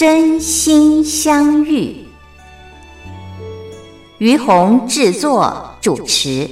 [0.00, 1.94] 真心相遇，
[4.16, 6.48] 于红制作主持。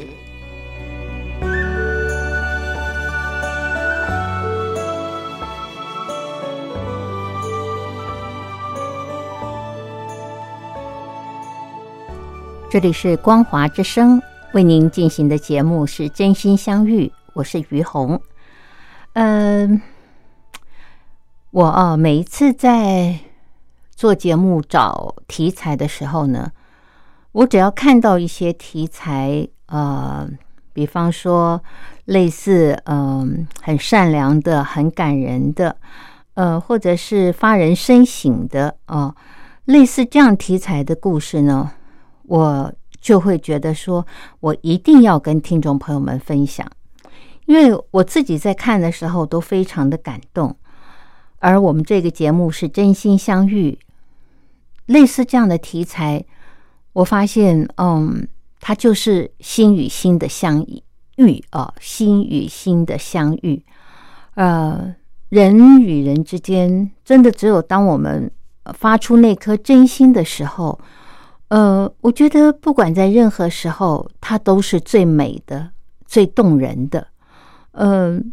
[12.69, 14.21] 这里是光华之声
[14.53, 18.21] 为您进行的节目是真心相遇，我是于红。
[19.15, 19.81] 嗯，
[21.51, 23.21] 我啊，每一次在。
[23.99, 26.53] 做节目找题材的时候呢，
[27.33, 30.25] 我只要看到一些题材，呃，
[30.73, 31.61] 比方说
[32.05, 35.77] 类似嗯很善良的、很感人的，
[36.35, 39.13] 呃，或者是发人深省的啊，
[39.65, 41.73] 类似这样题材的故事呢，
[42.23, 44.07] 我就会觉得说
[44.39, 46.65] 我一定要跟听众朋友们分享，
[47.47, 50.57] 因为我自己在看的时候都非常的感动，
[51.41, 53.77] 而我们这个节目是真心相遇。
[54.89, 56.25] 类似这样的题材，
[56.95, 58.27] 我发现，嗯，
[58.59, 60.67] 它就是心与心的相
[61.17, 63.63] 遇啊，心与心的相遇。
[64.35, 64.95] 呃，
[65.29, 68.31] 人与人之间，真的只有当我们
[68.73, 70.81] 发出那颗真心的时候，
[71.49, 75.71] 呃，我觉得不管在任何时候，它都是最美的、
[76.07, 77.07] 最动人的。
[77.73, 78.33] 嗯，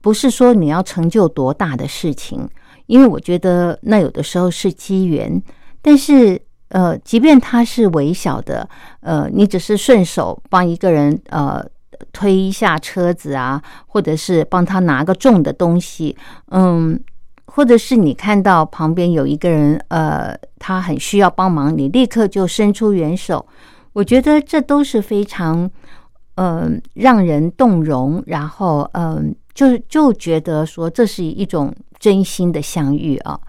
[0.00, 2.48] 不是说你要成就多大的事情，
[2.86, 5.42] 因为我觉得那有的时候是机缘。
[5.80, 8.68] 但是，呃，即便他是微小的，
[9.00, 11.64] 呃，你只是顺手帮一个人，呃，
[12.12, 16.16] 推一下车子啊，或者是帮他拿个重的东西，
[16.50, 16.98] 嗯，
[17.46, 23.46] 或者是你看到旁边有一个人，呃，他很需要帮忙，你立刻就伸出援手，
[23.94, 25.70] 我觉得这都是非常，
[26.34, 33.40] 嗯，让人动容，然后，嗯，就就觉得说这是一种真心的相遇啊。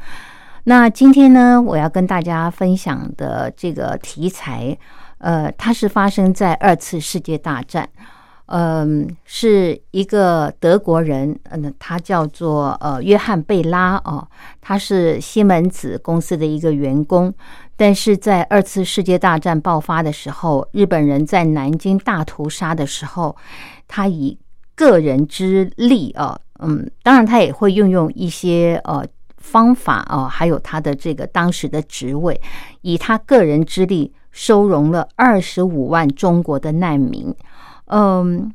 [0.69, 4.77] 那今天呢，我要跟大家分享的这个题材，
[5.17, 7.89] 呃，它是发生在二次世界大战，
[8.45, 14.27] 嗯，是一个德国人，嗯，他叫做呃约翰贝拉哦，
[14.61, 17.33] 他是西门子公司的一个员工，
[17.75, 23.35] 但是在二次世界大战爆发的时候，日本人在南京大屠杀的时候，
[23.87, 24.37] 他以
[24.75, 29.03] 个人之力啊，嗯，当然他也会运用一些呃。
[29.39, 32.39] 方法啊，还有他的这个当时的职位，
[32.81, 37.33] 以他个人之力收容了二十五万中国的难民。
[37.85, 38.53] 嗯，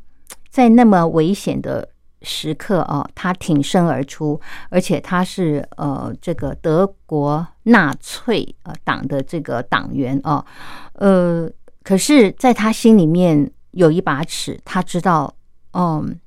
[0.50, 1.89] 在那么危险的
[2.23, 10.44] 时刻啊，他挺身而出，而且他是呃这个德国纳粹呃党的这个党员哦。
[10.93, 11.50] 呃，
[11.83, 15.34] 可是在他心里面有一把尺，他知道，
[15.73, 16.21] 嗯，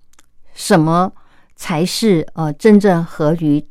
[0.54, 1.12] 什么
[1.56, 3.64] 才是呃真正合于。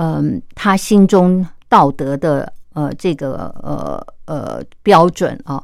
[0.00, 5.60] 嗯，他心中道德的呃这个呃呃标准啊，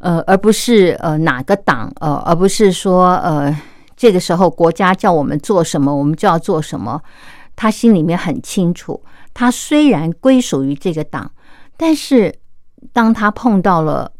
[0.00, 3.56] 呃，而不是呃哪个党呃，而不是说呃
[3.96, 7.00] 这个时候国家叫我们做什么，我们就要做什么。
[7.54, 9.00] 他心里面很清楚，
[9.32, 11.30] 他虽然归属于这个党，
[11.76, 12.34] 但是
[12.92, 14.10] 当他碰到了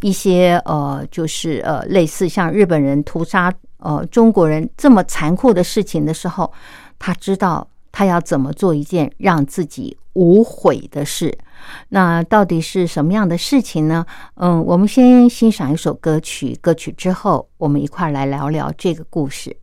[0.00, 6.50] 一些呃，就是呃类似像日本人屠杀呃中国人这么残酷的事情的时候，
[6.98, 7.68] 他知道。
[7.96, 11.34] 他要怎么做一件让自己无悔的事？
[11.88, 14.04] 那到底是什么样的事情呢？
[14.34, 19.56] 嗯，我们先欣赏一首歌曲，歌曲之后，我们一块来聊聊这个故事。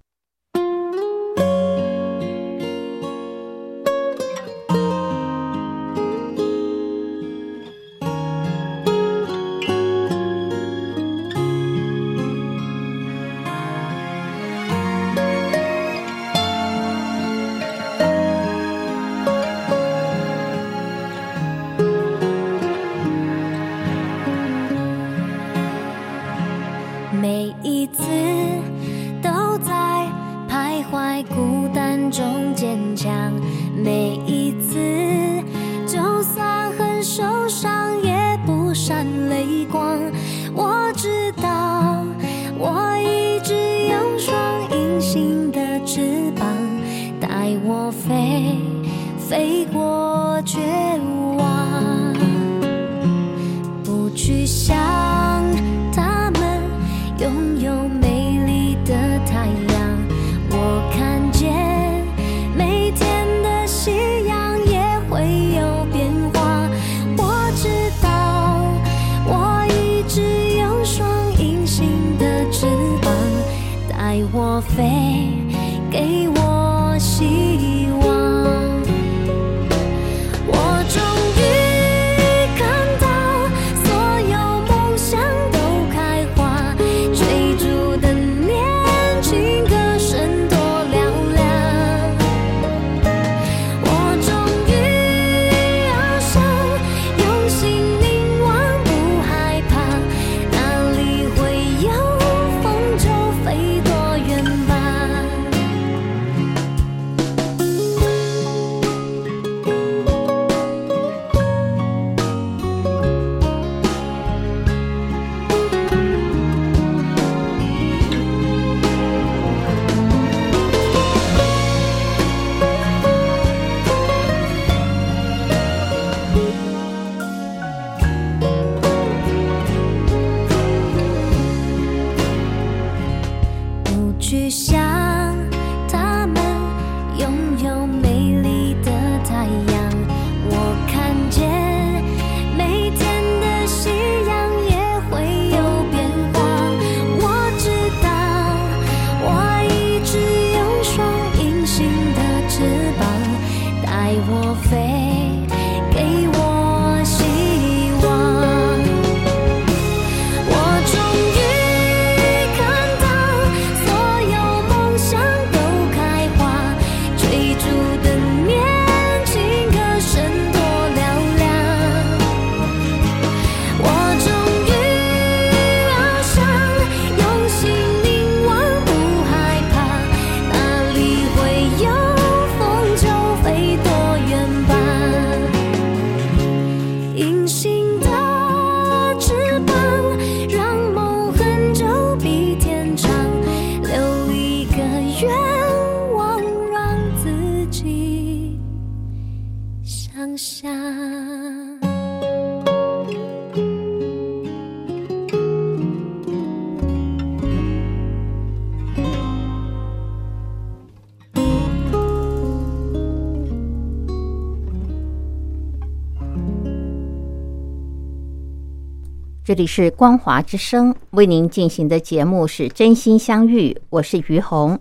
[219.53, 224.79] 这里是光华之声为您进行的节目是真心相遇，我是于红。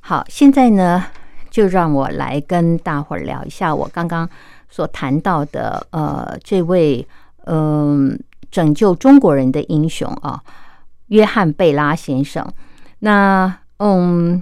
[0.00, 1.04] 好，现在呢，
[1.50, 4.30] 就让我来跟大伙儿聊一下我刚刚
[4.70, 7.04] 所谈到的，呃，这位
[7.46, 8.16] 嗯、
[8.48, 10.40] 拯救中国人的英雄啊，
[11.08, 12.48] 约翰贝拉先生。
[13.00, 14.40] 那嗯，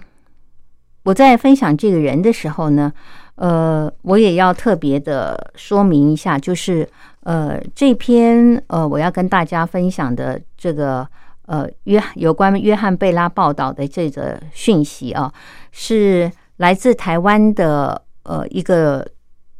[1.04, 2.92] 我在分享这个人的时候呢，
[3.40, 6.86] 呃，我也要特别的说明一下，就是
[7.22, 11.08] 呃，这篇呃，我要跟大家分享的这个
[11.46, 15.32] 呃约有关约翰贝拉报道的这个讯息啊，
[15.72, 19.06] 是来自台湾的呃一个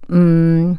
[0.08, 0.78] 嗯，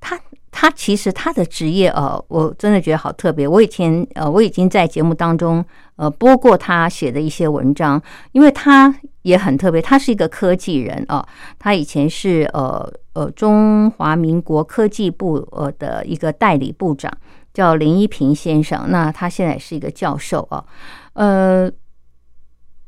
[0.00, 0.18] 他
[0.50, 3.46] 他其实他的职业呃，我真的觉得好特别。
[3.46, 5.64] 我以前呃，我已经在节目当中
[6.00, 8.02] 呃播过他写的一些文章，
[8.32, 11.22] 因为他也很特别，他是一个科技人啊、
[11.58, 17.12] 他以前是呃呃中华民国科技部呃的一个代理部长，
[17.52, 18.86] 叫林一平先生。
[18.88, 20.64] 那他现在是一个教授啊，
[21.12, 21.70] 呃，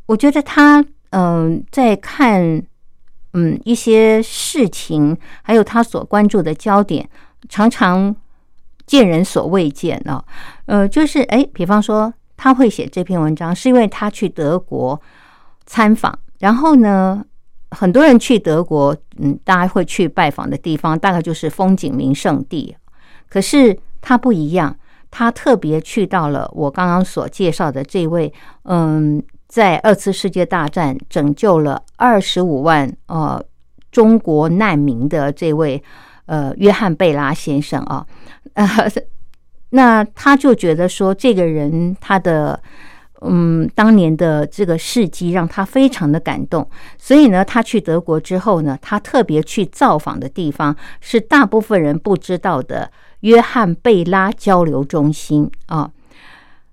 [0.07, 2.63] 我觉得他嗯、在看
[3.35, 7.07] 嗯一些事情，还有他所关注的焦点，
[7.51, 8.17] 常常
[8.87, 10.25] 见人所未见啊。
[10.65, 12.11] 呃，就是哎，比方说
[12.43, 15.01] 他会写这篇文章，是因为他去德国
[15.65, 17.25] 参访，然后呢，
[17.71, 22.77] 很多人去德国，嗯，大家会去拜访的地方，大概就是风景名胜地。
[23.29, 24.77] 可是他不一样，
[25.09, 28.33] 他特别去到了我刚刚所介绍的这位，
[28.65, 33.41] 嗯，在二次世界大战拯救了二十五万呃
[33.93, 35.81] 中国难民的这位
[36.27, 38.05] 呃约翰贝拉先生啊，
[38.55, 38.67] 呃，
[39.73, 42.59] 那他就觉得说这个人他的。
[43.25, 55.89] 嗯，当年的这个事迹让他非常的感动，所以呢，他去德国之后呢，他特别去造访的地方是大部分人不知道的约翰贝拉交流中心啊。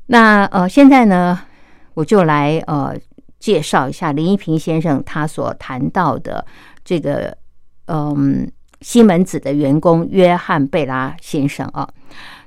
[0.08, 1.40] 那呃，现在呢，
[1.94, 2.96] 我就来呃
[3.38, 6.44] 介绍一下林一平先生他所谈到的
[6.84, 7.38] 这个
[7.86, 8.52] 嗯
[8.82, 11.88] 西门子的员工约翰贝拉先生啊。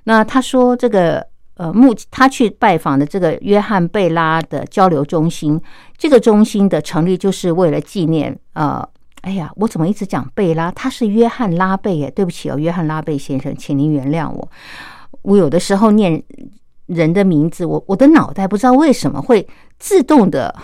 [0.05, 5.61] 那他说这个呃目他去拜访的这个约翰贝拉的交流中心，
[5.97, 8.87] 这个中心的成立就是为了纪念呃，
[9.23, 10.71] 哎呀，我怎么一直讲贝拉？
[10.73, 14.49] 他是约翰拉贝耶，对不起哦，约翰拉贝先生，请您原谅我，
[15.23, 16.23] 我有的时候念。
[16.87, 19.47] 人的名字，我我的脑袋不知道为什么会
[19.79, 20.55] 自动的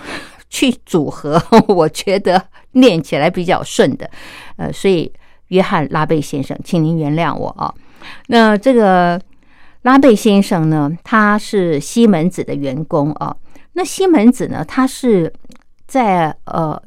[0.50, 2.42] 去组合，我觉得
[2.72, 4.10] 念起来比较顺的，
[4.58, 5.10] 呃，所以
[5.46, 7.72] 约翰拉贝先生，请您原谅我啊。
[8.26, 9.18] 那这个
[9.82, 13.36] 拉贝先生呢，他是西门子的员工啊。
[13.72, 15.32] 那西门子呢，他是
[15.86, 16.80] 在呃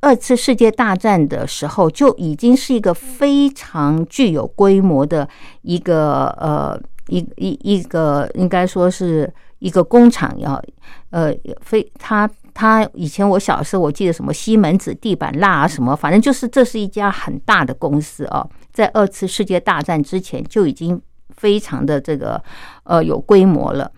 [0.00, 5.28] 二次世界大战的时候就已经是一个非常具有规模的
[5.62, 6.80] 一个呃。
[7.08, 10.62] 一一一个应该说是一个工厂，要
[11.10, 20.98] 呃，非他他以前我小时候我记得什么西门子地板蜡啊什么，反正就是这是一家很大的公司啊，在二次世界大战之前就已经
[21.42, 22.40] 非常的这个
[22.84, 23.90] 呃有规模了。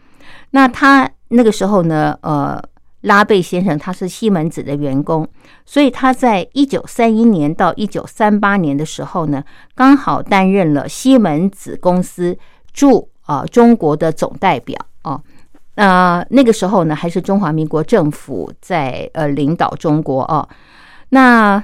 [0.53, 2.59] 那他那个时候呢，呃，
[3.03, 5.29] 拉贝先生他是西门子的员工，
[5.67, 12.37] 所以他在一九三一年到一九三八年的时候呢，刚好担任了西门子公司。
[12.75, 15.21] 驻啊中国的总代表啊，
[15.77, 20.49] 那那个时候呢，还是中华民国政府在呃领导中国啊。
[21.11, 21.63] 那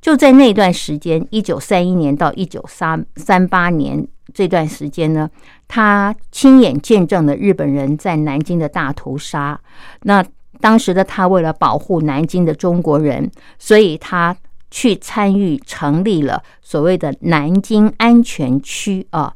[0.00, 4.04] 就在那段时间，一九三一年到一九三三八年
[4.34, 5.28] 这段时间呢，
[5.66, 9.58] 他亲眼见证了日本人在南京的大屠杀。
[10.02, 10.24] 那
[10.60, 14.36] 当时的他为了保护南京的中国人，所以他
[14.70, 19.34] 去参与成立了所谓的南京安全区啊。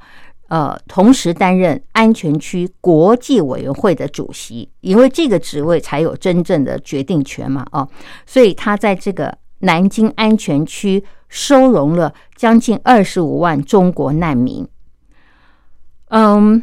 [0.49, 7.89] 呃，同时担任安全区国际委员会的主席，因为这个职位才有真正的决定权嘛，哦，
[8.27, 14.69] 所以他在这个南京安全区收容了将近二十五万中国难民。
[16.14, 16.62] 嗯，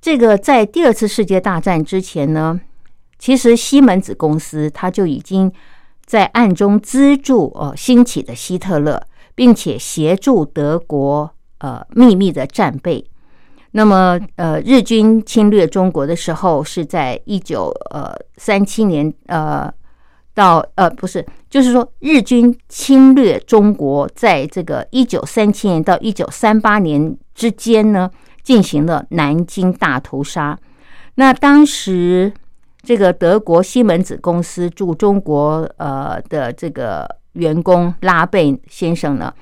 [0.00, 2.60] 这个在第二次世界大战之前呢，
[3.18, 5.52] 其实西门子公司他就已经
[6.04, 11.30] 在暗中资助哦兴起的希特勒，并且协助德国。
[11.58, 13.02] 呃，秘密的战备。
[13.70, 19.72] 那么，呃，日军侵略中国的时候是在一九呃三七年，呃，
[20.34, 28.10] 到呃不是，就是说日军侵略中国，在这个一九三七年到一九三八年之间呢，
[28.42, 30.58] 进行了南京大屠杀。
[31.14, 32.32] 那当时
[32.82, 39.32] 这个德国西门子公司驻中国呃的这个员工拉贝先生呢。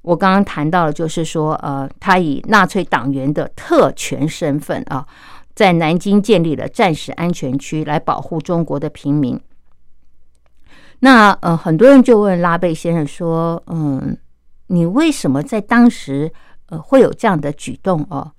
[0.00, 5.06] 我刚刚谈到了，就是说，呃，他以纳粹党员的特权身份啊，
[5.54, 9.40] 在南京建立了战时安全区，来保护中国的平民。
[10.98, 14.16] 那呃，很多人就问拉贝先生说：“嗯，
[14.66, 16.32] 你为什么在当时
[16.80, 18.32] 会有这样的举动？”哦，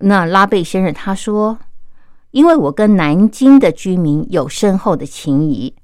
[0.00, 1.58] 那拉贝先生他说
[2.32, 5.74] ：“因为我跟南京的居民有深厚的情谊，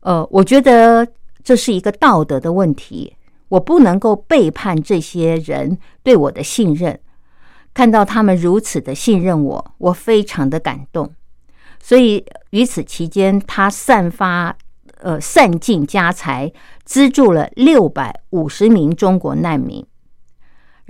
[0.00, 1.06] 呃，我觉得
[1.42, 3.16] 这是一个道德的问题。”
[3.50, 7.00] 我不能够背叛这些人对我的信任，
[7.74, 11.12] 看到他们如此的信任我，我非常的感动。
[11.80, 14.56] 所以于此期间，他散发
[15.00, 16.52] 呃散尽家财，
[16.84, 19.84] 资助了六百五十名中国难民。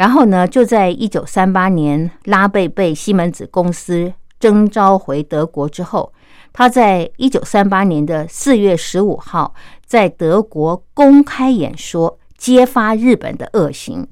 [0.01, 6.11] 然后呢，就在一九三八年，拉贝被西门子公司征召回德国之后，
[6.55, 9.55] 他在一九三八年的四月十五号，
[9.85, 12.19] 在德国公开演说。
[12.39, 14.09] 揭发日本的恶行，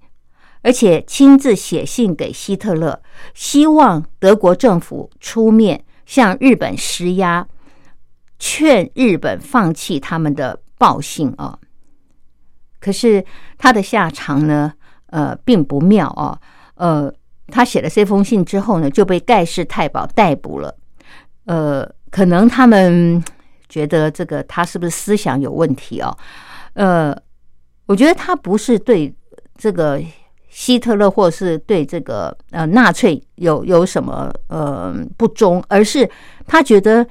[0.60, 3.00] 而且亲自写信给希特勒，
[3.32, 7.48] 希望德国政府出面向日本施压，
[8.38, 11.58] 劝日本放弃他们的暴行啊。
[12.78, 13.24] 可是
[13.56, 14.74] 他的下场呢，
[15.08, 16.38] 呃，并不妙啊。
[16.76, 17.12] 呃，
[17.48, 20.74] 他写了这封信之后呢，就被盖世太保逮捕了。
[21.44, 23.22] 呃，可能他们
[23.68, 26.16] 觉得这个他是不是思想有问题啊？
[26.74, 27.16] 呃。
[27.88, 29.10] 我觉得他不是对
[29.56, 29.98] 这个
[30.50, 36.06] 希特勒，或是对这个呃纳粹有有什么呃不忠，而是
[36.46, 37.02] 他觉得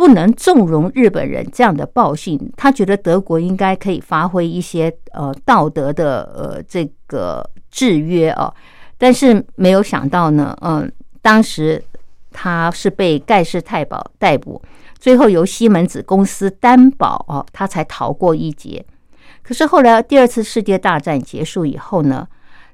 [0.00, 2.50] 不能纵容日本人这样的暴行。
[2.56, 8.50] 他觉得德国应该可以发挥一些呃道德的呃这个制约啊，
[8.96, 10.90] 但是没有想到呢，嗯，
[11.20, 11.84] 当时
[12.32, 14.62] 他是被盖世太保逮捕，
[14.98, 18.82] 最后由西门子公司担保哦，他才逃过一劫。
[19.42, 22.26] 可是后来，第二次世界大战结束以后呢，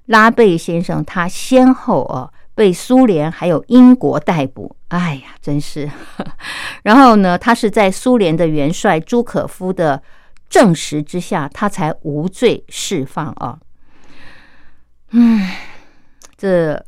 [0.07, 5.89] 拉贝先生他先后啊被苏联还有英国逮捕，哎呀，真是。
[6.83, 10.03] 然后呢，他是在苏联的元帅朱可夫的
[10.49, 13.59] 证实之下，他才无罪释放啊。
[15.11, 15.49] 嗯，
[16.37, 16.83] 这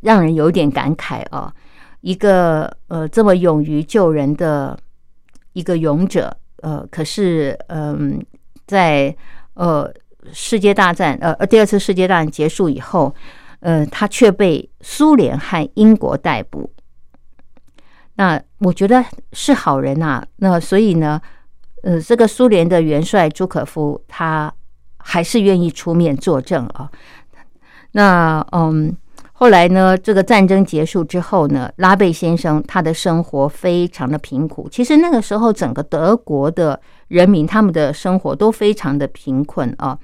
[0.00, 1.52] 让人有点感慨啊。
[2.00, 4.78] 一个呃这么勇于救人的
[5.52, 8.24] 一个勇者，呃，可是嗯，
[8.66, 9.14] 在
[9.54, 9.92] 呃
[10.32, 13.14] 世界大战呃第二次世界大战结束以后，
[13.66, 16.70] 呃，他却被苏联和英国逮捕。
[18.14, 20.24] 那我觉得是好人呐。
[20.36, 21.20] 那所以呢，
[21.82, 24.54] 呃，这个苏联的元帅朱可夫他
[24.98, 26.88] 还是愿意出面作证啊。
[27.90, 28.96] 那嗯。
[29.38, 34.66] 后来呢，这个战争结束之后呢，拉贝先生他的生活非常的贫苦。
[34.70, 39.98] 其实那个时候，整个德国的人民他们的生活都非常的贫困啊。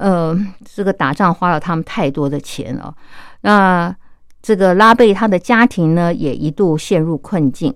[0.00, 2.94] 呃，这个打仗花了他们太多的钱了。
[3.42, 3.94] 那
[4.42, 7.74] 这个拉贝他的家庭呢，也一度陷入困境。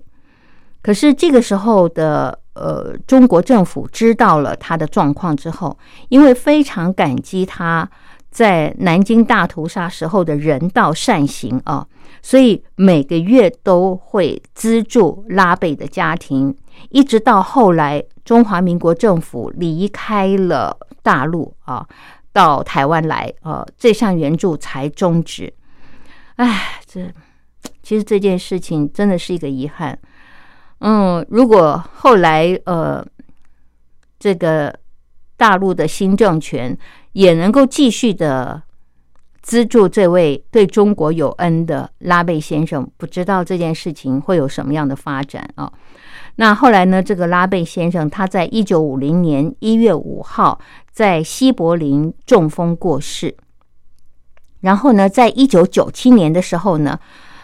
[0.81, 5.77] 可是这个时候的呃，中国政府知道了他的状况之后，
[6.09, 7.89] 因为非常感激他。
[8.31, 11.87] 在南京大屠杀时候的人道善行啊，
[12.21, 16.53] 所以每个月都会资助拉贝的家庭，
[16.89, 21.87] 一直到后来中华民国政府离开了大陆啊，
[22.35, 25.51] 到台湾来啊，这项援助才终止。
[26.35, 27.09] 哎，这
[27.81, 29.97] 其实这件事情真的是一个遗憾。
[30.79, 33.01] 嗯，如果后来呃，
[34.19, 34.77] 这个
[35.37, 36.77] 大陆的新政权。
[37.15, 38.61] 也能够继续的
[39.41, 45.71] 资助这位对中国有恩的拉贝先生，不知道这件事情会有什么样的发展啊？
[46.37, 47.01] 那后来呢？
[47.01, 50.59] 这个拉贝先生他在一九五零年一月五号
[50.91, 53.35] 在西柏林中风过世，
[54.61, 56.99] 然后呢，在一九九七年的时候呢，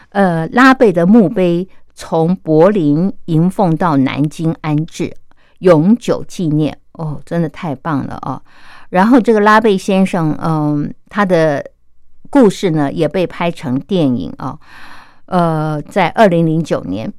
[0.10, 5.16] 呃，拉贝的墓碑从柏林迎奉到南京安置，
[5.60, 6.78] 永久纪念。
[6.94, 8.40] 哦，真的太棒了啊！
[8.90, 11.66] 然后这个拉贝先生，嗯，他的
[12.30, 14.60] 故事呢也被拍成电影啊。
[15.28, 17.12] 呃，在二零零九年，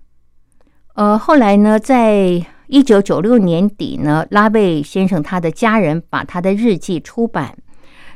[0.94, 7.57] 呃，后来呢，在一九九六年底呢，拉贝先生他的家人把他的日记出版，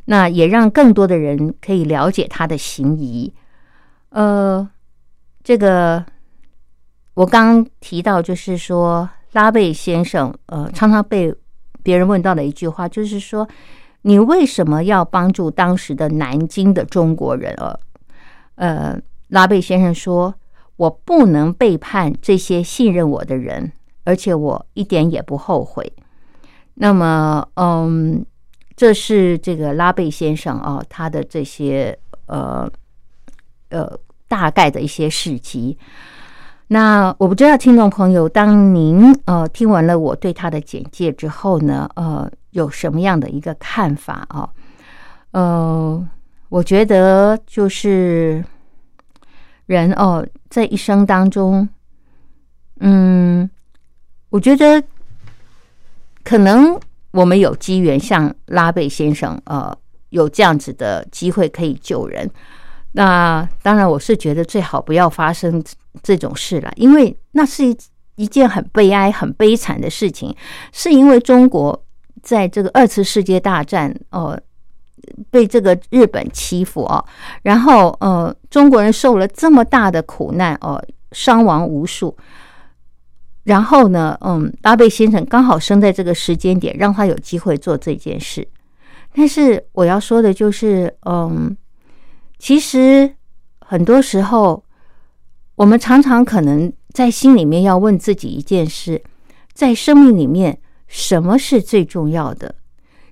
[0.07, 3.35] 那也让更多的人可以了解他的行医。
[4.11, 4.69] 呃，
[5.43, 6.05] 这个
[7.15, 11.35] 我刚提到，就是说拉贝先生，呃，常常被。
[11.83, 13.49] 别人问到的一句话就是说
[14.03, 17.79] ：“你为什么要帮助当时的南京的中国人？”呃，
[18.57, 20.35] 呃，拉贝先生说
[20.77, 23.73] ：“我不能背叛这些信任我的人，
[24.05, 25.93] 而且我一点也不后悔。”
[26.79, 28.25] 那么，嗯，
[28.77, 32.71] 这是这个拉贝先生啊，他的这些呃
[33.71, 35.79] 呃大概的一些事迹。
[36.69, 44.51] 那我不知道，听众朋友，当您呃听完了我对他的简介之后呢，呃，有什么样的一个看法啊？
[45.31, 46.09] 呃，
[46.49, 48.45] 我觉得就是
[49.67, 51.69] 人哦，在一生当中，
[52.81, 53.49] 嗯，
[54.31, 54.83] 我觉得
[56.25, 56.79] 可能
[57.11, 59.77] 我们有机缘像拉贝先生呃
[60.11, 62.31] 有这样子的机会可以救人。
[62.93, 65.63] 那当然，我是觉得最好不要发生
[66.03, 67.77] 这种事了，因为那是一
[68.15, 70.35] 一件很悲哀、很悲惨的事情。
[70.73, 71.85] 是因为中国
[72.23, 74.41] 在这个二次世界大战，呃，
[75.31, 77.05] 被这个日本欺负哦，
[77.43, 82.17] 然后呃，中国人受了这么大的苦难哦，伤亡无数。
[83.45, 88.47] 然后呢，嗯，阿贝先生刚好生在这个时间点，让他有机会做这件事。
[89.15, 91.57] 但是我要说的就是，嗯。
[92.39, 93.15] 其实
[93.61, 94.63] 很多时候，
[95.55, 99.03] 我们常常可能在心里面要问自己一件事：
[99.55, 102.55] 在生命里面，什么是最重要的？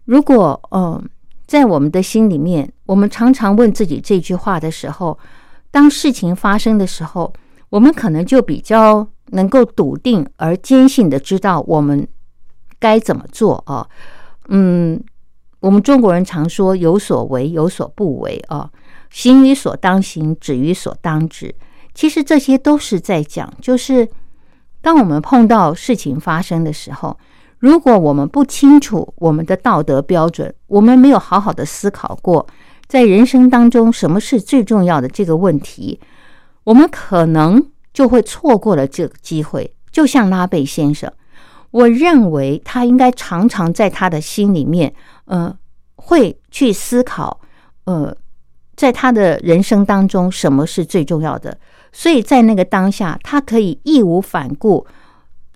[0.04, 1.02] 如果嗯，
[1.46, 5.18] 在我们的心里面，我们常常问自己这句话的时候，
[5.70, 7.32] 当事情发生的时候，
[7.68, 12.06] 我们可能就比较能够笃定而坚信的知道我们
[12.78, 13.86] 该怎么做啊。
[14.48, 15.02] 嗯，
[15.60, 18.70] 我们中国人常说“有所为，有所不为”啊。
[19.10, 21.54] 行于所当行，止于所当止。
[21.94, 24.08] 其实这些都是在讲，就是
[24.80, 27.16] 当我们碰到事情发生的时候，
[27.64, 32.46] 如果我们不清楚我们的道德标准，我们没有好好的思考过，
[32.86, 35.98] 在人生当中什么是最重要的这个问题，
[36.64, 39.74] 我们可能就会错过了这个机会。
[39.90, 41.10] 就像拉贝先生，
[41.70, 44.92] 我认为他应该常常在他的心里面，
[45.24, 45.56] 呃，
[45.96, 47.40] 会去思考。
[47.84, 48.14] 呃，
[48.76, 51.56] 在他的人生当中，什么是最重要的？
[51.92, 54.86] 所以在那个当下，他可以义无反顾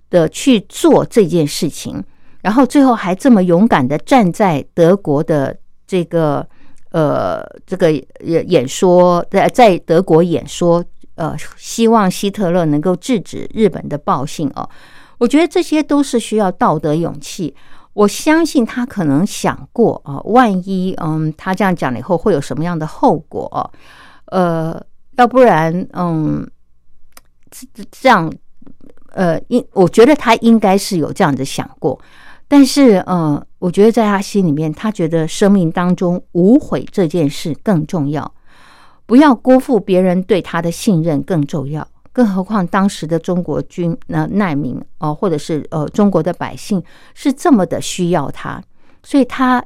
[0.09, 2.03] 的去做这件事情，
[2.41, 6.47] 然后最后还这么勇敢的站在德国的这个
[6.91, 10.83] 呃这个演演说，在在德国演说，
[11.15, 14.69] 呃，希望希特勒能够制止日本的暴行哦。
[15.17, 17.55] 我觉得这些都是需要道德勇气。
[17.93, 23.71] 我相信他可能想过啊，万一嗯，他这样讲了以后会有什么样的后果？
[24.25, 24.81] 呃，
[25.17, 26.49] 要不然嗯，
[27.51, 28.31] 这这样
[29.11, 31.99] 呃，应我觉得他应该是有这样的想过。
[32.47, 38.33] 但是呃，我觉得在他心里面，他觉得生命当中无悔这件事更重要，
[39.05, 41.87] 不要辜负别人对他的信任更重要。
[42.11, 48.61] 更何况当时的中国军那难民哦，或者是呃中国的百姓是这么的需要他，
[49.03, 49.63] 所以他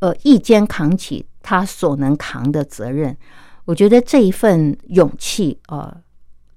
[0.00, 3.16] 呃一肩扛起他所能扛的责任。
[3.64, 5.96] 我觉得这一份勇气呃，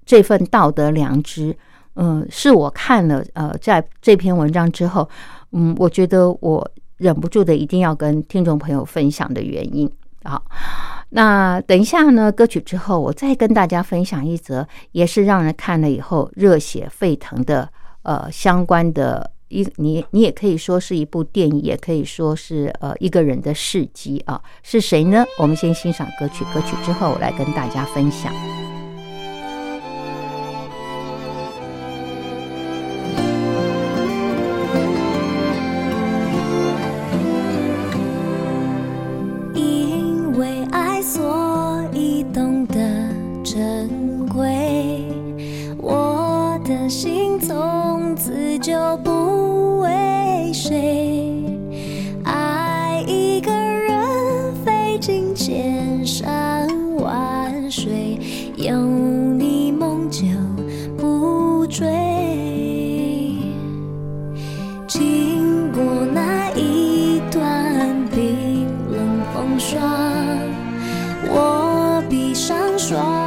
[0.04, 1.56] 这份道德良知，
[1.96, 5.08] 嗯，是我看了呃在这篇文章之后，
[5.52, 9.90] 嗯，我觉得我忍不住的一定要跟听众朋友分享的原因
[10.22, 10.40] 啊。
[11.10, 12.32] 那等一下呢？
[12.32, 17.68] 歌曲之后，我再跟大家分享一则，也是让人看了以后热血沸腾的，
[18.02, 24.40] 呃，相关的一你你也可以说是一部电影，也可以说是呃一个人的事迹啊。
[24.64, 25.24] 是谁呢？
[25.38, 28.32] 我们先欣赏歌曲，歌曲之后我来跟大家分享。
[48.16, 51.42] 此就不为谁。
[52.24, 58.18] 爱一个人费尽千山万水，
[58.56, 60.24] 有你梦就
[60.96, 61.86] 不追。
[64.86, 69.80] 经过那一段冰冷风霜，
[71.28, 73.23] 我闭上双。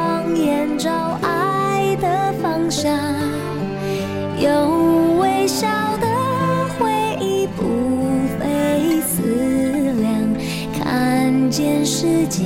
[11.87, 12.43] 世界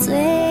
[0.00, 0.43] 最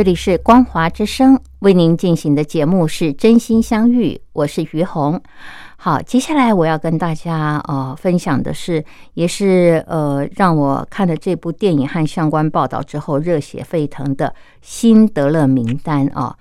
[0.00, 5.20] 这里是光华之声为您进行的节目是真心相遇，我是于红。
[5.76, 8.82] 好，接下来我要跟大家呃分享的是，
[9.12, 14.28] 也是呃让我看了这部电影和相关报道之后热血沸腾的
[14.62, 16.34] 《辛德勒名单》啊。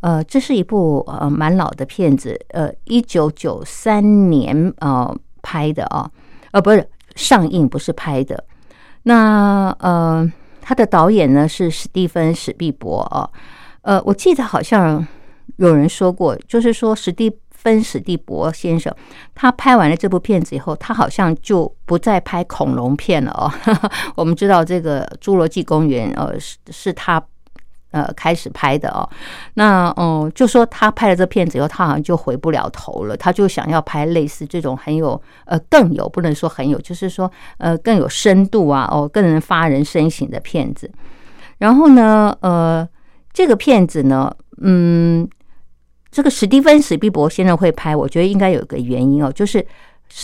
[0.00, 6.10] 呃，这是一部呃蛮老的片子，呃，一九九三年呃拍的啊，
[6.50, 8.44] 呃，不是上映，不是拍的。
[9.04, 10.30] 那呃。
[10.66, 13.30] 他的导演呢是史蒂芬史蒂博哦，
[13.82, 15.06] 呃，我记得好像
[15.58, 18.92] 有人说过，就是说史蒂芬史蒂博先生
[19.32, 23.46] 他拍完了这部片子以后，他好像就不再拍恐龙片了哦。
[24.16, 27.22] 我们知道这个《侏罗纪公园》呃是是他。
[27.96, 29.08] 呃，开始拍的哦，
[29.54, 40.90] 那嗯，就说他拍了这片子以后，他好像就回不了头了，他就想要拍类似这种很有呃更有不能说很有，就是说呃更有深度啊哦，更能发人深省的片子。
[41.56, 42.86] 然后呢，呃，
[43.32, 44.30] 这个片子呢，
[44.60, 45.26] 嗯，
[46.10, 49.66] 这个史蒂芬史蒂博先生会拍，我觉得应该有个原因哦，就是。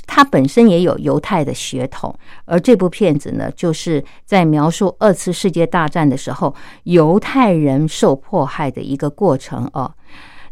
[0.07, 2.15] 他本身也有犹太的血统，
[2.45, 9.93] 而这部片子呢，就是在描述二次世界大战的时候犹太人受迫害的一个过程哦。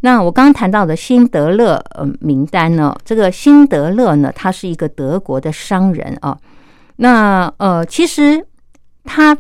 [0.01, 6.37] 那我刚刚谈到的辛德勒呃名单呢，这个辛德勒呢，他是一个德国的商人啊。
[6.97, 8.47] 那呃，其实
[9.05, 9.37] 他。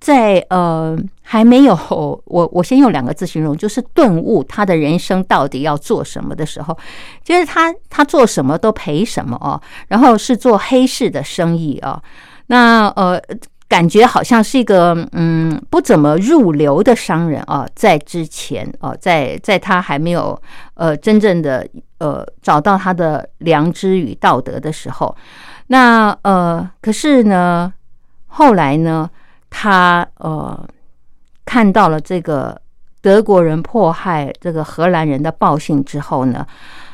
[0.00, 1.74] 在呃还没有
[2.24, 6.76] 我我先用两个字形容，就是顿悟他的人生到底要做什么的时候，
[7.22, 12.02] 就是他他做什么都赔什么哦，然后是做黑市的生意啊，
[12.46, 13.20] 那呃
[13.68, 20.40] 感觉好像是一个嗯不怎么入流的商人啊，在之前哦，在在他还没有
[20.74, 25.14] 呃真正的呃找到他的良知与道德的时候，
[25.66, 27.70] 那呃可是呢
[28.26, 29.08] 后来呢？
[29.50, 30.66] 他呃
[31.44, 32.58] 看到了这个
[33.02, 36.46] 德国人迫害这个荷兰人的报信之后呢，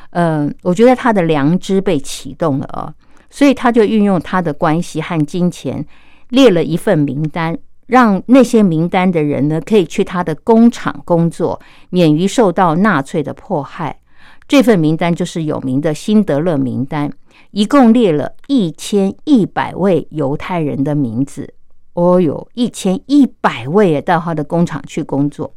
[0.09, 2.93] 嗯，我觉得他的良知被启动了啊，
[3.29, 5.85] 所以他就运用他的关系和金钱
[6.29, 13.99] 列了一份名单，让那些名单的人呢可以去他的工厂工作，免于受到纳粹的迫害。
[14.47, 17.11] 这份名单就是有名的辛德勒名单，
[17.51, 21.53] 一共列了一千一百位犹太人的名字。
[21.97, 25.51] 哦哟，一千一百位也到他的工厂去工作。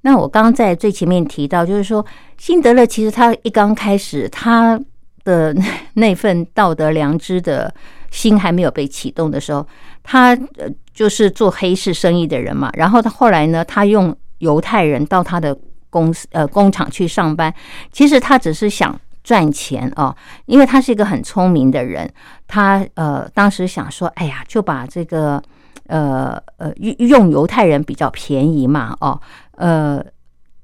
[0.00, 2.04] 那我刚刚在最前面提到，就是说，
[2.38, 4.80] 辛德勒其实他一刚开始，他
[5.22, 5.54] 的
[5.92, 7.72] 那份道德良知的
[8.10, 9.66] 心还没有被启动的时候，
[10.02, 12.70] 他呃就是做黑市生意的人嘛。
[12.72, 15.54] 然后他后来呢，他用犹太人到他的
[15.90, 17.54] 公司呃工厂去上班，
[17.92, 18.98] 其实他只是想。
[19.30, 20.12] 赚钱哦，
[20.46, 22.10] 因为他是一个很聪明的人，
[22.48, 25.40] 他呃当时想说，哎呀，就把这个
[25.86, 29.20] 呃呃用犹太人比较便宜嘛，哦
[29.52, 30.04] 呃，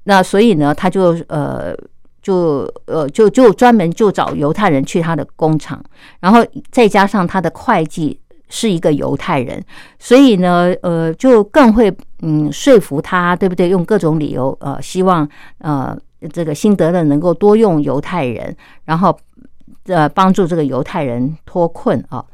[0.03, 1.73] 那所以呢，他就呃
[2.21, 5.81] 就呃就就专门就找犹太人去他的工厂，
[6.19, 9.63] 然后再加上他的会计是一个犹太人，
[9.97, 11.89] 所以呢呃就更会
[12.21, 13.69] 嗯说服他，对不对？
[13.69, 15.25] 用各种理由呃希望
[15.59, 15.97] 呃。
[16.31, 19.15] 这个辛德勒能够多用犹太人，然后
[19.85, 22.25] 呃帮助这个犹太人脱困啊。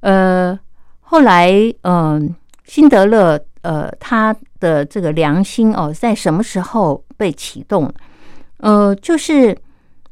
[0.00, 0.56] 呃，
[1.00, 1.50] 后来
[1.82, 2.32] 嗯，
[2.64, 7.92] 辛德勒呃他的这个良心哦，在什么时候被启动？
[8.58, 9.56] 呃，就是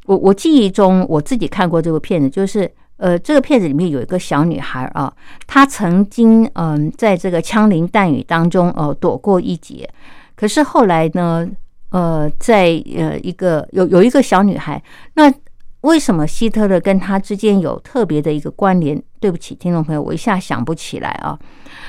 [0.07, 5.15] 我我记忆中我自己看过这部片子，就是呃这个片子里面有一个小女孩啊，
[5.47, 9.89] 她曾经嗯在这个枪林弹雨当中哦躲过一劫，
[10.35, 11.49] 可是后来呢？
[11.93, 15.31] 呃，在呃一个有有一个小女孩，那
[15.83, 19.01] 为什么希特勒跟她之间有特别的一个关联？
[19.21, 21.39] 对不起，听众朋友，我一下想不起来啊。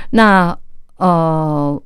[0.10, 0.58] 那
[0.98, 1.82] 呃，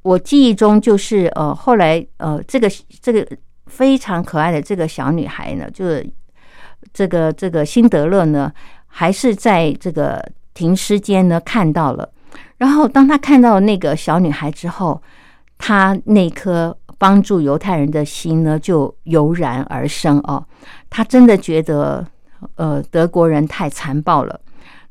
[0.00, 2.66] 我记忆中就是呃，后来呃，这个
[3.02, 3.28] 这个
[3.66, 6.10] 非常可爱的这个小女孩呢，就是
[6.94, 8.50] 这个这个辛德勒呢，
[8.86, 12.10] 还是在这个停尸间呢看到了。
[12.56, 15.02] 然后当他看到那个小女孩之后。
[15.62, 20.42] 他那颗帮助犹太人的心呢，就油然而生哦。
[20.88, 22.04] 他真的觉得，
[22.54, 24.40] 呃，德国人太残暴了。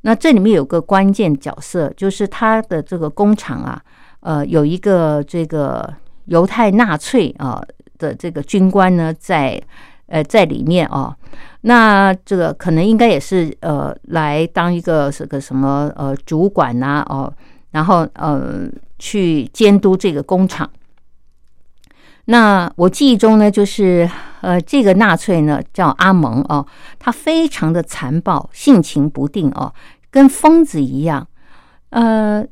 [0.02, 3.82] 那这里面有个关键角色，就是他的这个工厂啊，
[4.20, 5.92] 呃，有一个这个
[6.26, 7.62] 犹太纳粹啊
[7.98, 9.62] 的这个军官呢，在
[10.06, 11.14] 呃在里面哦。
[11.62, 17.34] 那这个可能应该也是呃来当一个这个什么呃主管呐哦。
[17.72, 18.68] 然后，呃，
[19.00, 20.70] 去监督这个工厂。
[22.26, 24.08] 那我记忆中呢，就是
[24.42, 26.64] 呃，这个纳粹呢叫阿蒙哦，
[27.00, 29.74] 他非常的残暴，性情不定哦，
[30.12, 31.28] 跟疯子一样。
[31.90, 32.46] 呃，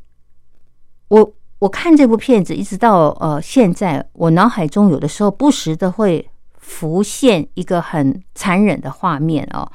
[1.09, 9.71] 我我看这部片子一直到呃现在，我脑海中有的时候不时的会浮现一个很残忍的画面哦，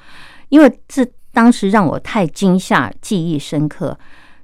[0.49, 3.97] 因为这当时让我太惊吓、记忆深刻。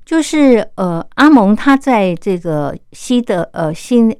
[0.08, 4.16] 就是呃，阿蒙他在这个西德呃新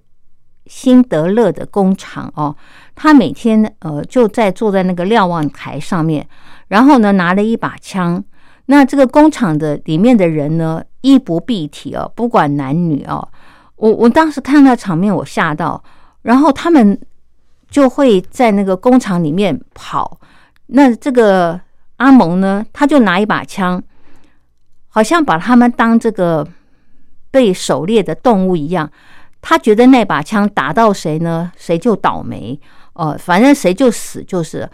[0.67, 2.55] 辛德勒的工厂哦，
[2.95, 6.29] 他每天呃就在坐在那个瞭望台上面，
[6.67, 8.23] 然后呢拿了一把枪。
[8.67, 13.27] 那这个工厂的里面的人呢，衣不蔽体哦，不管男女哦。
[13.77, 15.83] 我我当时看到场面，我吓到，
[16.21, 17.01] 然后他们
[17.71, 20.21] 就会在那个工厂里面跑。
[20.67, 21.59] 那这个
[21.97, 23.83] 阿蒙呢，他就拿一把枪。
[24.99, 26.45] 好像把他们当这个
[27.31, 28.91] 被狩猎的动物一样，
[29.41, 32.61] 他觉得那把枪打到谁呢，谁就倒霉
[32.95, 34.69] 哦，反正谁就死就是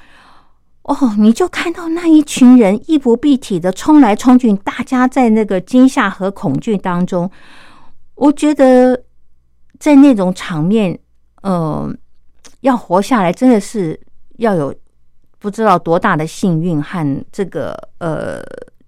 [0.85, 1.15] 哦。
[1.19, 7.31] 你就看到那一群人衣不蔽体的冲来冲去，大家在那个惊吓和恐惧当中，
[8.15, 9.03] 我觉得
[9.79, 10.99] 在那种场面，
[11.43, 11.95] 嗯，
[12.61, 14.01] 要活下来真的是
[14.39, 14.75] 要有
[15.39, 18.43] 不知道多大的幸运和这个呃。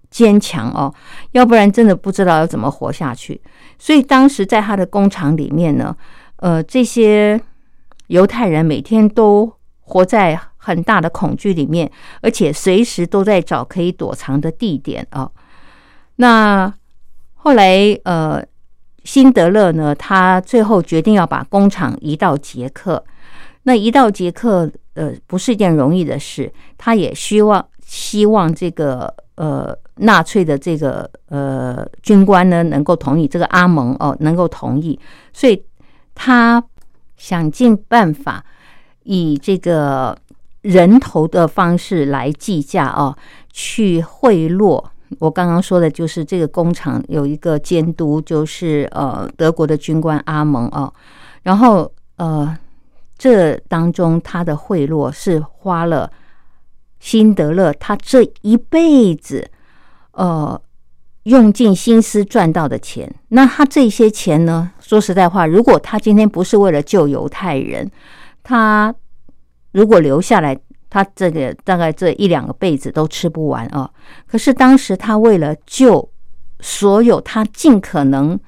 [0.09, 0.93] 坚强哦，
[1.31, 3.39] 要不然真的不知道要怎么活下去。
[3.77, 5.95] 所以当时在他的工厂里面呢，
[6.37, 7.39] 呃，这些
[8.07, 11.91] 犹太人每天都活在很大的恐惧里面，
[12.21, 15.29] 而且随时都在找可以躲藏的地点啊。
[16.15, 16.73] 那
[17.35, 18.43] 后来，呃，
[19.03, 23.03] 辛德勒呢，他最后决定要把工厂移到捷克。
[23.63, 26.51] 那移到捷克，呃，不是一件容易的事。
[26.77, 29.13] 他也希望希望这个。
[29.37, 34.99] 呃，纳粹的这个呃军官呢，能够同意这个阿蒙哦，能够同意，
[35.33, 35.63] 所以
[36.15, 36.63] 他
[37.17, 38.43] 想尽办法
[39.03, 40.17] 以这个
[40.61, 43.15] 人头的方式来计价哦，
[43.51, 44.83] 去贿赂。
[45.19, 50.93] 我刚刚说的就是这个工厂有一个监督，就是呃德国的军官阿蒙哦，
[51.43, 52.57] 然后呃
[53.17, 56.11] 这当中他的贿赂是花了。
[56.99, 59.47] 辛德勒他这一辈子，
[60.17, 60.59] 呃，
[61.23, 64.71] 用尽心思赚到的钱，那他这些钱呢？
[64.79, 67.91] 说实在话，如果他今天不是为了救犹太人，
[68.41, 68.93] 他
[69.73, 70.57] 如果留下来，
[70.89, 73.87] 他这个大概这一两个辈子都吃不完啊。
[74.25, 76.09] 可是当时他为了救
[76.61, 78.39] 所有他尽可能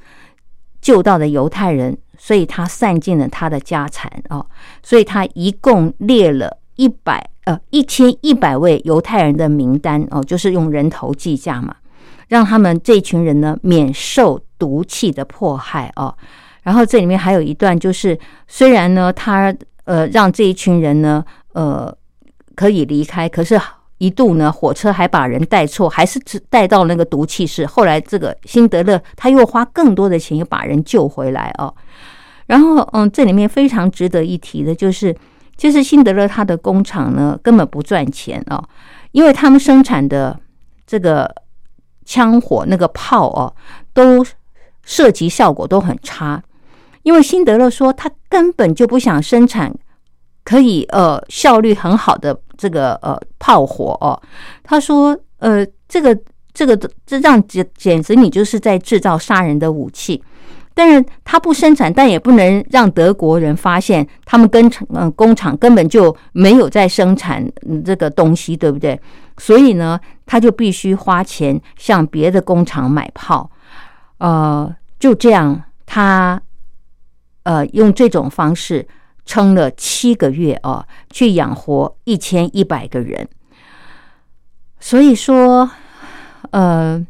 [0.82, 4.44] 救到的犹太人，所以他散尽了他的家产啊，
[4.82, 7.30] 所以他一共列了一百。
[7.46, 11.76] 呃，一千一百位犹太人的名单哦，就是用人头计价嘛，
[12.28, 16.16] 让他们这群人呢免受毒气的迫害哦。
[16.62, 18.16] 然后这里面还有一段，就是
[18.48, 19.52] 虽然呢，他
[19.86, 21.92] 呃让这一群人呢呃
[22.54, 23.60] 可以离开，可是
[23.98, 26.20] 一度呢火车还把人带错，还是
[26.52, 27.66] 带到那个毒气室。
[27.66, 31.74] 后来这个辛德勒他又花更多的钱又把人救回来哦。
[32.46, 35.16] 然后嗯，这里面非常值得一提的就是。
[35.60, 38.64] 其实辛德勒他的工厂呢根本不赚钱哦，
[39.12, 40.40] 因为他们生产的
[40.88, 41.30] 这个
[42.06, 43.54] 枪火那个炮哦，
[43.94, 44.26] 都
[44.86, 46.42] 射击效果都很差。
[47.04, 49.74] 因为辛德勒说他根本就不想生产
[50.46, 54.18] 可以呃效率很好的这个呃炮火哦。
[54.64, 56.18] 他说呃这个
[56.54, 60.24] 这个这样简简直你就是在制造杀人的武器。
[60.80, 67.46] 但是他不生产，但也不能让德国人发现他们跟嗯工厂根本就没有在生产
[67.84, 68.98] 这个东西，对不对？
[69.38, 73.52] 所以呢，他就必须花钱向别的工厂买炮，
[74.20, 76.42] 呃，就这样，他
[77.44, 78.88] 呃用这种方式
[79.26, 83.28] 撑了七个月哦，去养活一千一百个人。
[84.80, 85.70] 所以说，
[86.52, 87.06] 呃，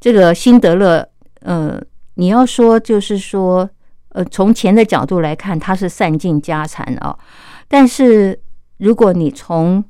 [0.00, 1.06] 这个辛德勒，
[1.42, 1.78] 呃。
[2.22, 3.68] 你要说，就是说，
[4.10, 7.18] 呃，从钱的角度来看，他是散尽家产啊。
[7.66, 8.40] 但是，
[8.76, 9.82] 如果你从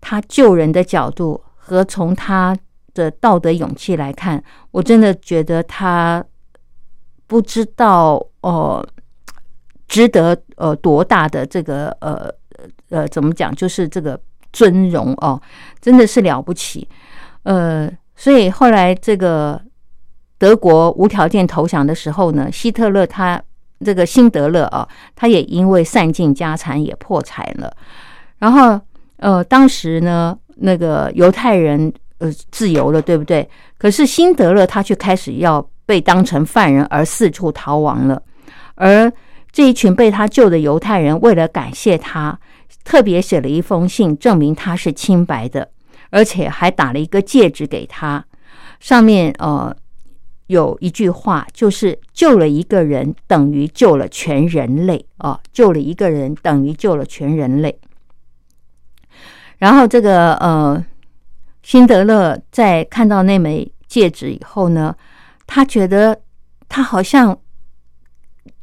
[0.00, 2.56] 他救人的角度和从他
[2.94, 6.24] 的道德勇气来看，我真的觉得他
[7.26, 8.86] 不知道哦，
[9.88, 12.32] 值得呃多大的这个呃
[12.90, 14.20] 呃怎么讲，就是这个
[14.52, 15.42] 尊荣哦，
[15.80, 16.88] 真的是了不起。
[17.42, 19.60] 呃，所以后来这个。
[20.44, 23.42] 德国无条件投降的时候呢，希特勒他
[23.82, 24.86] 这个辛德勒啊，
[25.16, 27.74] 他也因为散尽家产也破产了。
[28.36, 28.78] 然后
[29.16, 33.48] 呃，当时呢，那个犹太人呃自由了，对不对？
[33.78, 38.22] 可是辛德勒他却开始要被当成犯人而四处逃亡了。
[38.74, 39.10] 而
[39.50, 42.38] 这一群被他救的犹太人，为了感谢他，
[42.84, 45.70] 特别写了一封信，证明他是清白的，
[46.10, 48.22] 而且还打了一个戒指给他，
[48.78, 49.74] 上面呃。
[50.48, 55.40] 有一句话，就是救了一个人等于救了全人类啊！
[55.52, 57.80] 救了一个人等于救了全人类。
[59.56, 60.84] 然后这个呃，
[61.62, 64.94] 辛德勒在看到那枚戒指以后呢，
[65.46, 66.20] 他觉得
[66.68, 67.38] 他好像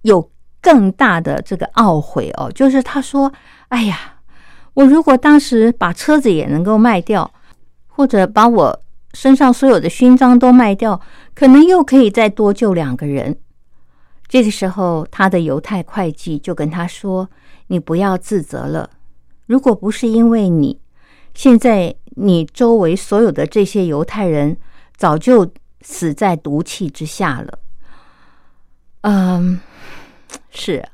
[0.04, 0.30] 有
[0.62, 3.34] 更大的这个懊悔哦，就是他说
[3.70, 4.20] ：“哎呀，
[4.76, 7.34] 我如果当时把车子也能够卖掉，
[7.88, 8.80] 或者把我。”
[9.14, 10.98] 身上所有的勋章都卖掉，
[11.34, 13.38] 可能又可以再多救两个人。
[14.28, 17.30] 这个时候，他的犹太会计就跟他说
[17.68, 18.90] ：“你不要自责了，
[19.46, 20.80] 如果不是因为你，
[21.34, 24.58] 现在你周围所有的这些犹太人
[24.96, 25.52] 早就
[25.82, 27.60] 死在毒气之下了。”
[29.04, 29.60] 嗯，
[30.52, 30.88] 是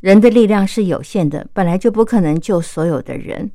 [0.00, 3.50] 人的力量是有限的，本来就不可能救所有的人。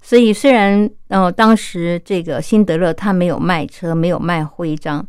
[0.00, 5.06] 所以，虽然呃，当时这个辛德勒他没有卖车，没有卖徽章，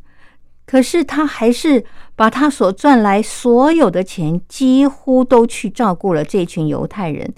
[0.65, 1.83] 可是他还是
[2.15, 7.33] 把他所赚来所有的钱，几乎都去照顾了这群犹太人。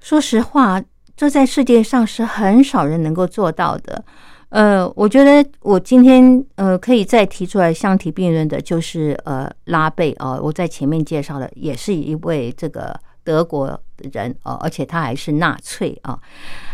[0.00, 0.82] 说实话，
[1.16, 4.04] 这在世界上是很少人能够做到的。
[4.50, 13.78] 呃，我觉得我今天呃可以再提出来相提并论的，就是呃拉贝啊，我在前面介绍的，也是一位这个德国
[14.12, 16.18] 人哦，而且他还是纳粹啊。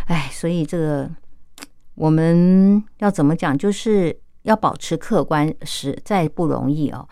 [0.06, 1.10] 哎，所以这个
[1.96, 3.58] 我们要怎么讲？
[3.58, 7.06] 就是要保持客观，实在不容易哦。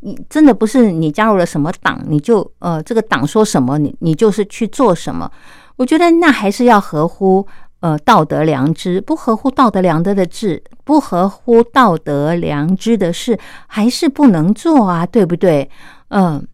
[0.00, 5.30] 你真的不是你加入了什么党，你就呃，这个党说什么，你你就是去做什么。
[5.76, 7.46] 我觉得那还是要合乎
[7.80, 15.68] 呃道德良知，不合乎道德良知的志，不合乎道德良知的事，还是不能做啊，对不对？
[16.08, 16.46] 嗯。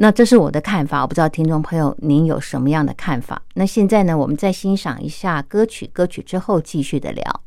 [0.00, 3.42] 那这是我的看法，我不知道听众朋友您有什么样的看法。
[3.54, 7.40] 那现在呢，我们再欣赏一下歌曲，歌曲之后继续的聊。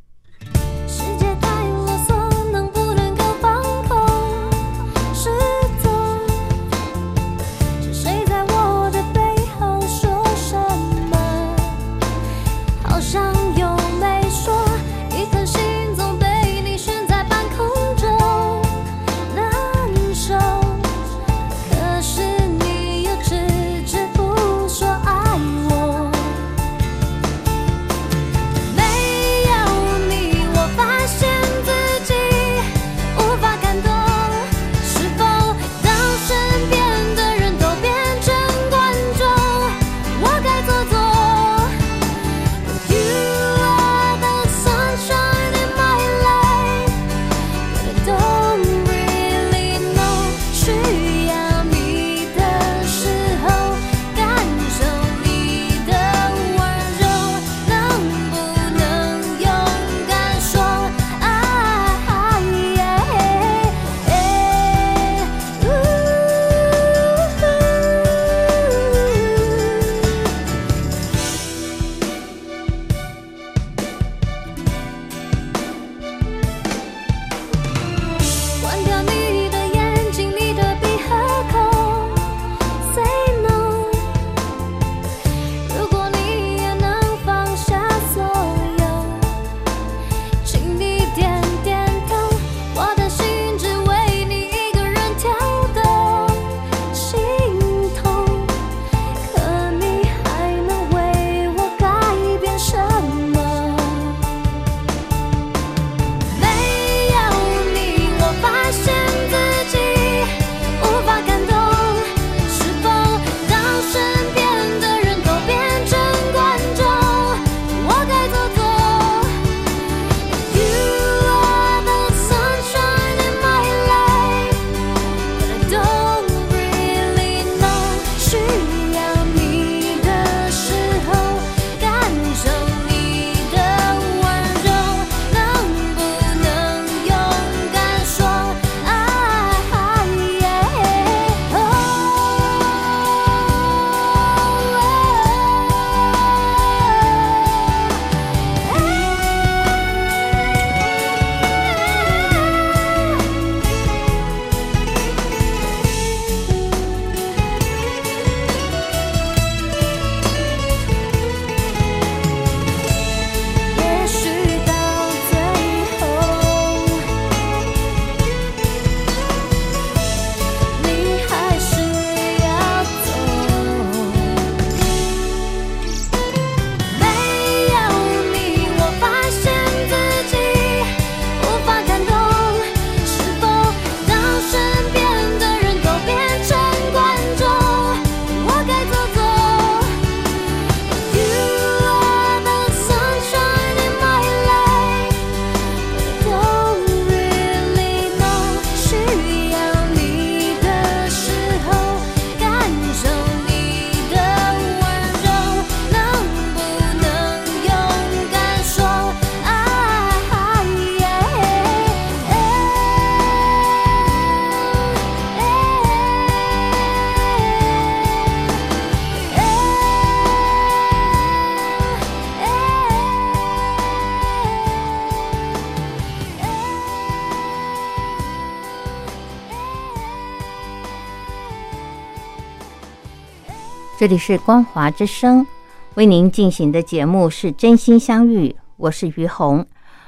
[234.01, 235.45] 这里是光华之声，
[235.93, 239.63] 为您进行的节目是真心相遇，我是于红。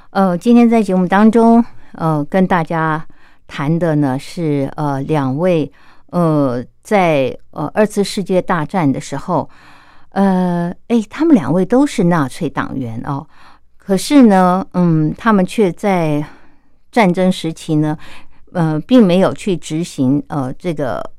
[0.10, 3.06] 呃，今天在节目当中，呃，跟大家
[3.46, 5.72] 谈的呢是呃两位
[6.08, 9.48] 呃在呃二次世界大战的时候，
[10.10, 13.28] 呃，哎，他们两位都是纳粹党员哦，
[13.78, 16.26] 可是呢，嗯，他们却在
[16.92, 17.96] 战争时期呢，
[18.54, 21.14] 呃，并没有去执行呃这个。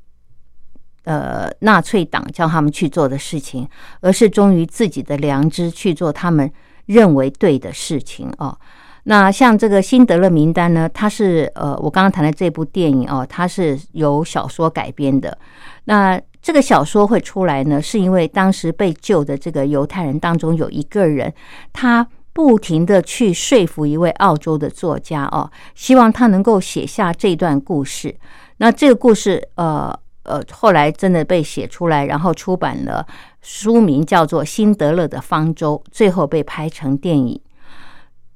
[1.04, 3.68] 呃，纳粹党叫他们去做的事情，
[4.00, 6.50] 而是忠于自己的良知去做他们
[6.86, 8.58] 认为对的事情哦。
[9.04, 15.36] 那像这个辛德勒名单呢，它是呃，我刚刚谈的这部电影哦，它是由小说改编的。
[15.84, 21.30] 那这个小说会出来呢，是因为当时被救的这个犹太人当中有一个人，
[21.72, 28.16] 他不停的去说服一位澳洲的作家哦，希望他能够写下这段故事。
[28.56, 29.94] 那这个故事呃。
[30.24, 33.06] 呃，后来真的被写出来，然后出版了，
[33.42, 37.38] 书名叫做《辛德勒的方舟》，最后被拍成电影。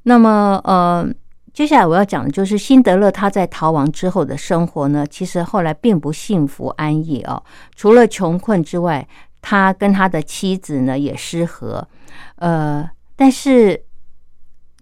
[0.03, 1.09] 那么，呃，
[1.53, 7.43] 接下来我要讲的就是辛德勒他在逃亡之后的生活呢，其实后来并不幸福安逸哦。
[7.75, 9.09] 除了穷困之外，
[9.41, 11.89] 他跟他的妻子呢也失和。
[12.37, 13.83] 呃，但是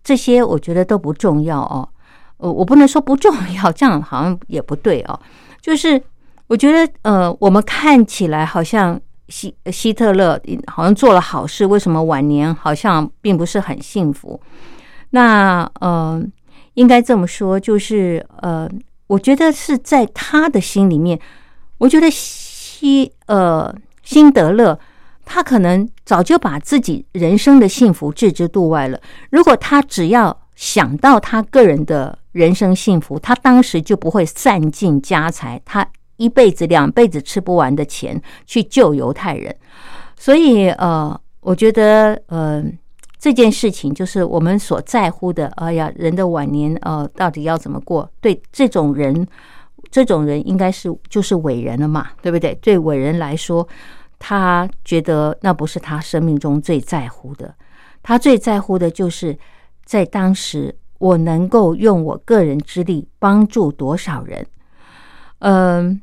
[0.03, 1.89] 这些我觉得都不重要哦。
[2.39, 5.21] 呃，我不能说不重要，这样好像也不对哦，
[5.61, 6.03] 就是。
[6.49, 14.41] 我觉得，呃，我们看起来好像希希特勒好像做了好事，为什么晚年好像并不是很幸福？
[15.11, 16.23] 那，呃，
[16.75, 18.69] 应该这么说，就是，呃，
[19.09, 21.19] 我觉得是在他的心里面，
[21.79, 23.75] 我觉得希，呃，
[24.05, 24.79] 辛德勒
[25.25, 29.01] 他可能早就把自己人生的幸福置之度外了。
[29.31, 35.85] 如果他只要想到他个人的人生幸福，他当时就不会散尽家财，他。
[36.17, 39.55] 一辈子、两辈子吃不完的钱去救犹太人，
[40.17, 42.65] 所以呃，我觉得呃，
[43.19, 45.47] 这件事情就是我们所在乎的。
[45.57, 48.11] 哎呀，人的晚年呃，到底要怎么过？
[48.21, 49.27] 对这种人，
[49.91, 52.55] 这种人应该是就是伟人了嘛，对不对？
[52.63, 53.67] 对伟人来说，
[54.19, 57.55] 他觉得那不是他生命中最在乎的，
[58.03, 59.37] 他最在乎的就是
[59.85, 64.47] 在当时我能够用我个人之力帮助多少人，
[65.41, 66.01] 嗯。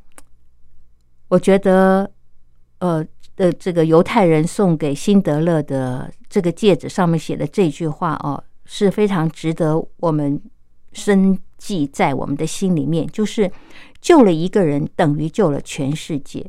[1.33, 2.11] 我觉得，
[2.77, 3.03] 呃，
[3.35, 10.39] 的这个犹太人送给辛德勒的这个戒指上面写的这句话哦，是非常值得我们
[10.91, 13.07] 深记在我们的心里面。
[13.07, 13.51] 就是
[13.99, 16.45] 救了一个人，等于救了全世界。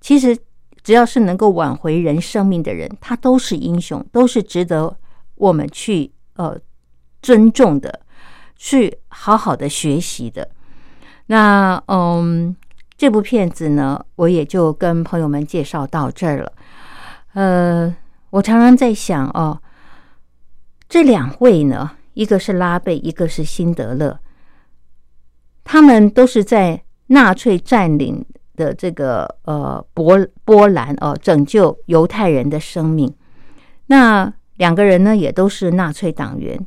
[0.00, 0.34] 其实，
[0.82, 4.96] 只要是能够挽回人生命的人，他都是英雄，都是值得
[5.34, 6.58] 我们去呃
[7.20, 8.00] 尊重的，
[8.56, 10.48] 去好好的学习的。
[11.26, 12.56] 那嗯。
[12.96, 16.52] 这部片子呢，我也就跟朋友们介绍到这儿了。
[17.34, 17.94] 呃，
[18.30, 19.60] 我常常在想哦，
[20.88, 24.18] 这两位呢，一个是拉贝，一个是辛德勒，
[25.62, 28.24] 他们都是在纳粹占领
[28.54, 33.14] 的这个呃波波兰哦，拯救犹太人的生命。
[33.88, 36.66] 那两个人呢，也都是纳粹党员，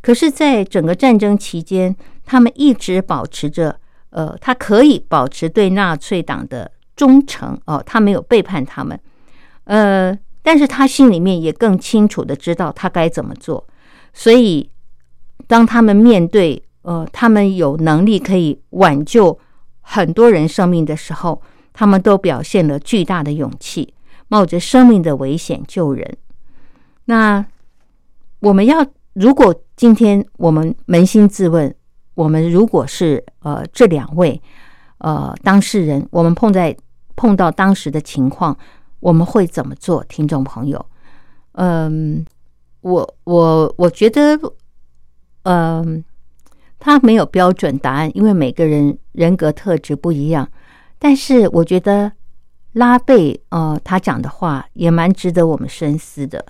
[0.00, 1.94] 可是，在整个战争期间，
[2.24, 3.78] 他们一直保持着。
[4.12, 8.98] 呃，他可以保持对纳粹党的忠诚哦，他没有背叛他们。
[9.64, 13.66] 呃，但是他心里面也更清楚的知道他该怎么做。
[14.12, 14.70] 所以，
[15.46, 19.38] 当他们面对呃，他们有能力可以挽救
[19.80, 21.40] 很多人生命的时候，
[21.72, 23.94] 他们都表现了巨大的勇气，
[24.28, 26.18] 冒着生命的危险救人。
[27.06, 27.42] 那
[28.40, 31.74] 我们要，如果今天我们扪心自问。
[32.14, 34.40] 我们如果是呃这两位
[34.98, 36.76] 呃当事人，我们碰在
[37.16, 38.56] 碰到当时的情况，
[39.00, 40.04] 我们会怎么做？
[40.04, 40.84] 听众朋友，
[41.52, 42.24] 嗯，
[42.82, 44.38] 我我我觉得，
[45.44, 46.04] 嗯，
[46.78, 50.46] 他没有标准答案，因为每个人人格特质不一样。
[50.98, 52.12] 但是我觉得
[52.72, 56.44] 拉贝呃他讲的话也蛮值得我们深思的。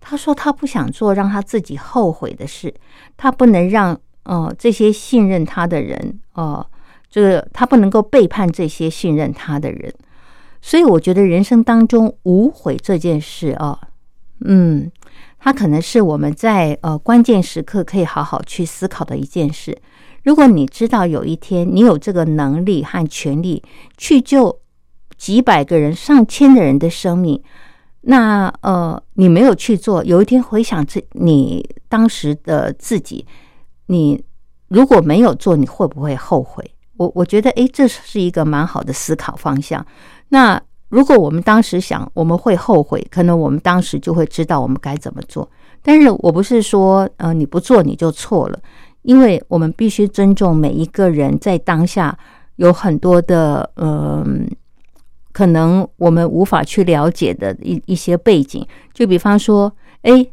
[0.00, 2.74] 他说他不想做让他自己后悔的事，
[3.16, 4.00] 他不能让。
[4.24, 6.66] 哦，这些信任他的人，哦，
[7.10, 9.92] 这个他不能够背叛这些信任他的人，
[10.62, 13.78] 所以我觉得人生当中无悔这件事啊，
[14.40, 14.90] 嗯，
[15.38, 19.76] 他可能是我们在呃关键时刻可以好好去思考的一件事。
[20.22, 23.62] 如果你知道有一天你有这个能力和权利
[23.98, 24.58] 去救
[25.18, 27.42] 几百个人、上千的人的生命，
[28.00, 33.26] 那呃你没有去做，有一天回想这你当时的自己。
[33.86, 34.24] 你
[34.68, 36.68] 如果没有做，你会不会后悔？
[36.96, 39.84] 我我觉得，诶，这是一个蛮好的思考方向。
[40.28, 45.48] 那如果我们当时想，我们会后悔，可能我们当时就会知道我们该怎么做。
[45.82, 48.58] 但是我不是说，呃，你不做你就错了，
[49.02, 52.16] 因为我们必须尊重每一个人在当下
[52.56, 54.48] 有很多的，嗯，
[55.32, 58.64] 可能我们无法去了解的一一些背景。
[58.92, 59.70] 就比方说，
[60.02, 60.24] 哎，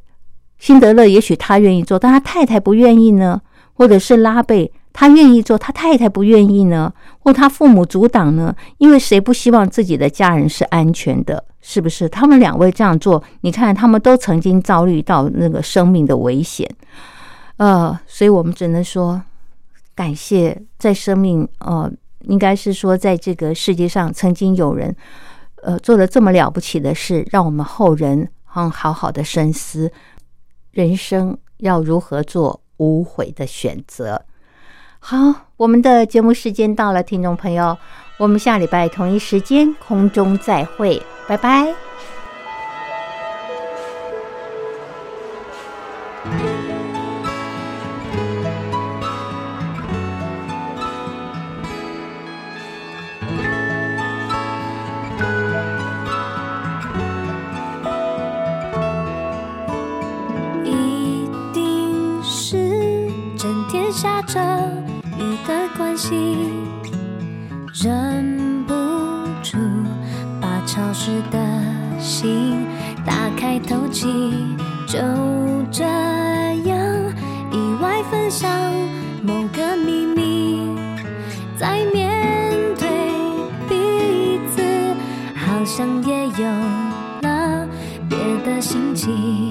[0.61, 3.41] 辛德勒也许他愿意做，但他太太不愿意呢，
[3.73, 4.71] 或者是拉贝。
[4.93, 8.55] 他愿意做，他太太不愿意呢，或他父母阻挡呢？
[8.77, 11.43] 因为谁不希望自己的家人是安全的？
[11.61, 12.07] 是不是？
[12.07, 16.69] 他们两位这样做，你看，他们都曾经遭遇到那个生命的危险，
[17.57, 19.19] 呃，所以我们只能说
[19.95, 21.91] 感谢，在生命，呃，
[22.25, 24.95] 应该是说，在这个世界上，曾经有人，
[25.63, 29.89] 呃，做了这么了不起的事，让我们后人嗯好好的深思，
[30.71, 34.23] 人生要如何做无悔的选择。
[34.99, 37.77] 好，我们的节目时间到了，听众朋友，
[38.17, 41.90] 我们下礼拜同一时间空中再会，拜拜。
[64.31, 64.39] 着
[65.19, 66.15] 雨的关系，
[67.83, 68.73] 忍不
[69.43, 69.57] 住
[70.39, 71.37] 把潮湿的
[71.99, 72.65] 心
[73.05, 74.07] 打开透气，
[74.87, 74.99] 就
[75.69, 76.77] 这样
[77.51, 78.49] 意外分享
[79.21, 80.77] 某个秘密，
[81.57, 82.87] 在面对
[83.67, 84.63] 彼此，
[85.35, 86.47] 好像也有
[87.23, 87.67] 了
[88.07, 89.50] 别的心情。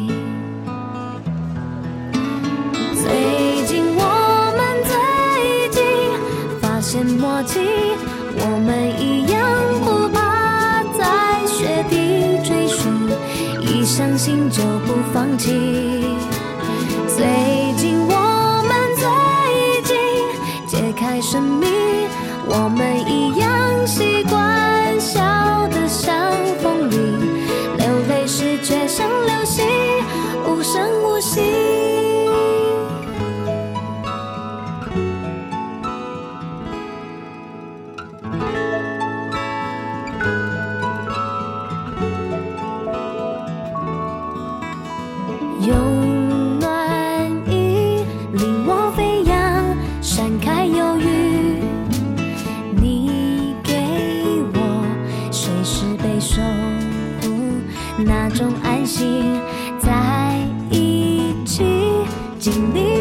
[15.43, 15.90] 不
[58.31, 59.41] 中安心，
[59.81, 60.37] 在
[60.71, 61.63] 一起
[62.39, 63.00] 经历